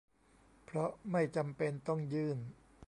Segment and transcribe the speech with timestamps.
[0.65, 2.37] เพราะไม่จำเป็นต้องยื่น